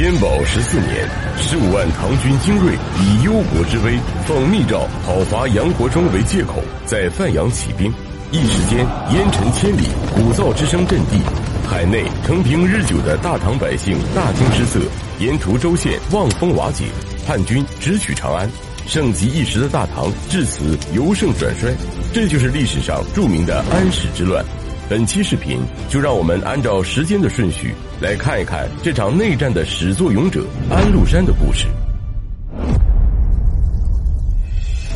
[0.00, 7.92] 天宝十四年，十五万唐军精锐以忧国之威，奉密诏讨伐杨国忠为借口，在范阳起兵。
[8.32, 8.78] 一时间，
[9.12, 9.82] 烟尘千里，
[10.14, 11.20] 鼓噪之声震地，
[11.68, 14.80] 海内承平日久的大唐百姓大惊失色，
[15.18, 16.86] 沿途州县望风瓦解，
[17.26, 18.48] 叛军直取长安。
[18.86, 21.74] 盛极一时的大唐至此由盛转衰，
[22.14, 24.42] 这就是历史上著名的安史之乱。
[24.90, 31.68] 本期视频就让我们按照时间的顺序来看一看这场内战的始作俑者安禄山的故事。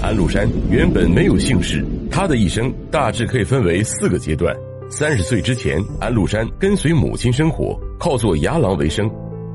[0.02, 4.52] 安禄山原本没有姓氏，他的一生大致可以分为四个阶段。
[4.90, 9.06] 三十岁之前，安禄山跟随母亲生活，靠做牙郎为生；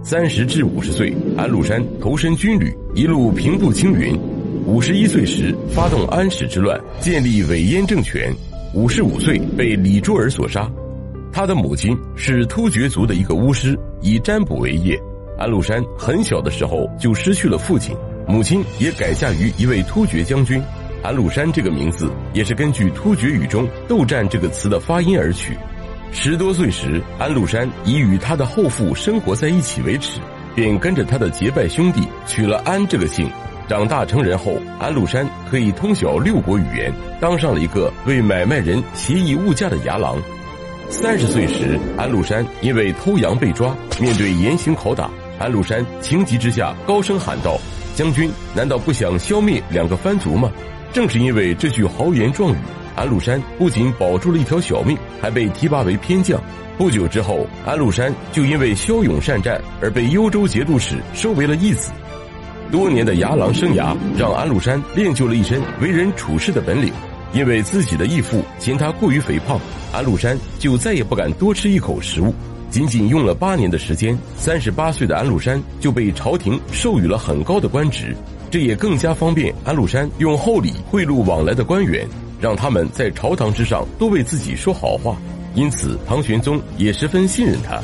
[0.02, 4.16] 三十至五十岁，安禄山投身军旅，一路平步青云；
[4.66, 8.34] 五十一岁时，发动安史之乱，建立伪燕政权。
[8.72, 10.70] 五十五岁被李珠儿所杀，
[11.34, 14.96] 他的母亲是突厥族的一个巫师，以占卜为业。
[15.40, 17.96] 安禄山很小的时候就失去了父亲，
[18.28, 20.62] 母亲也改嫁于一位突厥将军。
[21.02, 25.58] 安禄山这个名字也是根据突厥语中“斗战”这个词的发音而取。
[26.12, 30.20] 十多岁时，安禄山以与他的后父生活在一起为耻，
[30.54, 33.28] 便跟着他的结拜兄弟取了安这个姓。
[33.70, 40.20] 长大成人后，安禄山可以通晓六国语言，当上了一个为买卖人协议物价的牙郎。
[40.90, 47.60] 三十岁时，安禄山因为偷羊被抓，面对严刑拷打，安禄山情急之下高声喊道
[47.94, 50.52] ：“将军，难道不想消灭两个藩族吗？”
[50.92, 52.58] 正是因为这句豪言壮语，
[52.96, 56.42] 安禄山不仅保住了一条小命，还被提拔为偏将。
[56.76, 61.92] 不久之后，安禄山就因为骁勇善战而被幽州节度使收为了义子。
[62.72, 66.92] 多年的牙狼生涯让安禄山练就了一身为人处事的本领。
[67.32, 69.60] 因为自己的义父嫌他过于肥胖，
[69.94, 72.34] 安禄山就再也不敢多吃一口食物。
[72.72, 78.16] 仅仅用了八年的时间，三十八岁的安禄山就被朝廷授予了很高的官职，
[78.50, 82.08] 这也更加方便安禄山用厚礼贿赂往来的官员，
[82.40, 85.16] 让他们在朝堂之上多为自己说好话。
[85.54, 87.80] 因此，唐玄宗也十分信任他。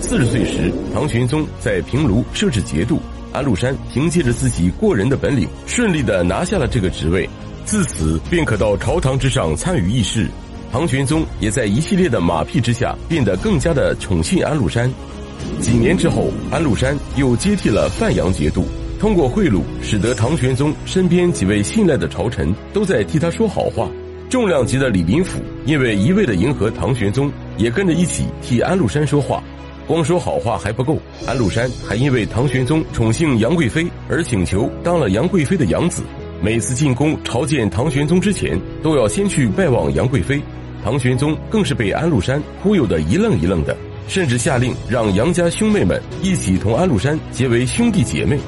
[0.00, 3.00] 四十岁时，唐玄宗在平卢设置节度。
[3.36, 7.28] 安禄山凭借着自己过人的本领，顺利的拿下了这个职位，
[7.66, 10.26] 自此便可到朝堂之上参与议事。
[10.72, 14.90] 唐玄宗也在一系列的马屁之下，变得更加的宠信安禄山。
[15.60, 18.64] 几年之后，安禄山又接替了范阳节度，
[18.98, 23.86] 通过贿赂，使得唐玄宗身边几位信赖的朝臣都在替他说好话。
[24.30, 29.42] 重量级的李林甫因为一味的迎合唐玄宗，也跟着一起替安禄山说话。
[29.86, 36.02] 光说好话还不够，安禄山还因为唐玄宗宠幸杨贵妃而请求当了杨贵妃的养子。
[36.42, 40.42] 每次进宫朝见唐玄宗之前，都要先去拜望杨贵妃。
[40.82, 43.76] 唐玄宗更是被安禄山忽悠得一愣一愣的，
[44.08, 48.38] 甚至下令让杨家兄妹们一起同安禄山结为兄弟姐妹。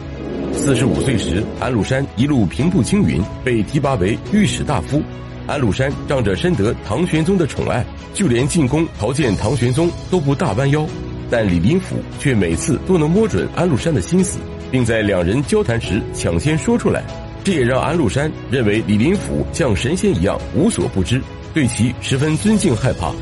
[0.52, 5.00] 四十五岁时，安禄山一路平步青云，被提拔为御史大夫。
[5.46, 10.84] 安禄山仗着深得唐玄宗的宠爱，就连进宫朝见唐玄宗都不大弯腰。
[11.30, 14.38] 但李林甫却每次都能摸准安禄山的心思，
[14.70, 17.02] 并在两人交谈时抢先说出来，
[17.44, 21.20] 这也让安禄山认为李林甫像神仙一样无所不知，
[21.52, 23.12] 对其十分尊敬害怕。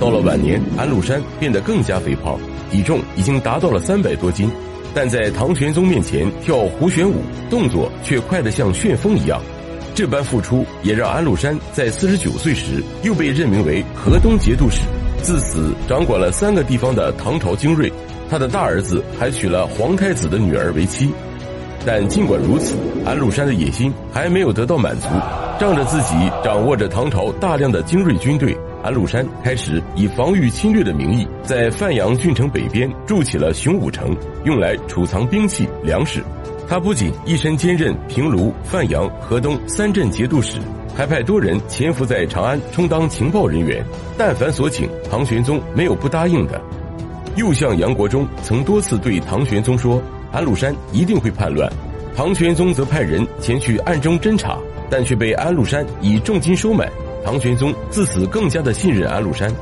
[0.00, 2.38] 到了晚年，安禄山变得更加肥胖，
[2.70, 4.50] 体重已经达到了三百多斤，
[4.92, 9.40] 但在唐玄宗面前跳胡旋舞，动作却快得像旋风一样。
[9.94, 14.80] 这般付出也让安禄山在四十九岁时又被任命为河东节度使。
[15.26, 17.92] 自此，掌管了三个地方的唐朝精锐，
[18.30, 21.12] 他的大儿子还娶了皇太子的女儿为妻。
[21.84, 25.08] 但尽管如此，安禄山的野心还没有得到满足。
[25.58, 36.22] 仗着自己掌握着唐朝大量的精锐军队，安禄山开始以防御侵略的名义，在范阳郡城北边筑起了雄武城，用来储藏兵器、粮食。
[36.68, 40.58] 他不仅一身兼任平卢、范阳、河东三镇节度使。
[40.96, 43.84] 还派多人潜伏在长安充当情报人员，
[44.16, 46.58] 但凡所请，唐玄宗没有不答应的。
[47.36, 50.02] 右相杨国忠曾多次对唐玄宗说
[50.32, 51.70] ：“安禄山一定会叛乱。”
[52.16, 56.90] 唐玄宗则派人前去暗中侦查，但却被安禄山以重金收买。
[57.22, 59.52] 唐玄宗自此更加的信任安禄山。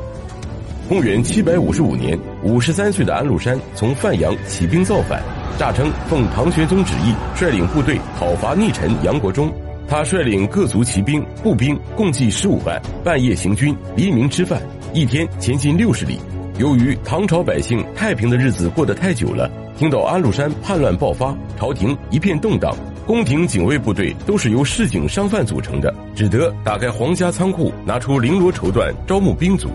[0.89, 5.21] 公元七百五十五年，五十三岁的安禄山从范阳起兵造反，
[5.59, 9.53] 诈称奉唐玄宗旨意，率领部队讨伐逆臣杨国忠。
[9.89, 16.19] 他率领各族骑兵、步兵共计十五万，半夜行军，黎明吃饭，一天前进六十里。
[16.59, 22.75] 由于唐朝百姓太平的日子过得太久了，听到安禄山叛乱爆发，朝廷一片动荡，
[23.07, 29.69] 宫廷警卫部队都是由市井商贩组成的，只得打开皇家仓库，拿出绫罗绸缎招募兵卒。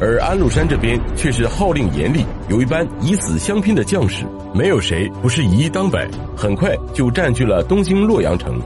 [0.00, 6.06] 而安禄山这边却是号令严厉，有一班以死相拼的将士，没有谁不是以一当百，
[6.36, 8.60] 很快就占据了东京洛阳城。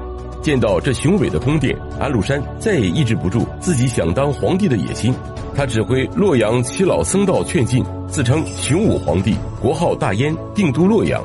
[0.46, 5.12] 见到这雄伟的宫殿，安禄山再也抑制不住自己想当皇帝的野心。
[5.56, 11.20] 他指挥洛阳七老僧道劝进，自称雄武皇帝，国号大燕，定都洛阳。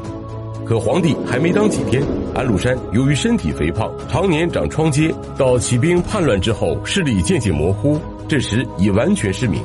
[0.65, 2.01] 可皇帝还没当几天，
[2.33, 9.61] 安禄山由于身体肥胖，常年长疮疖，到起兵叛乱之后，视力渐渐模糊，这时已完全失明。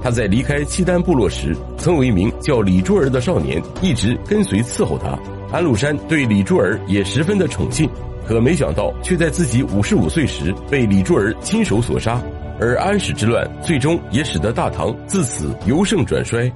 [0.00, 5.18] 他在离开契丹部落时，曾有一名叫李珠儿的少年一直跟随伺候他。
[5.52, 7.90] 安禄山对李珠儿也十分的宠信，
[8.24, 12.22] 可没想到却在自己五十五岁时被李珠儿亲手所杀。
[12.60, 16.50] 而安史之乱最终也使得大唐自此由盛转衰。